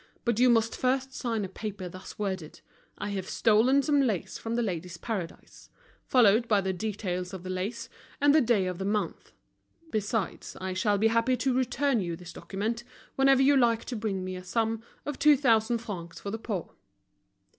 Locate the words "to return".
11.37-11.99